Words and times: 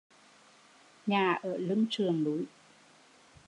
Nhà 1.07 1.33
ở 1.43 1.57
lưng 1.57 1.85
sườn 1.91 2.23
núi 2.23 2.45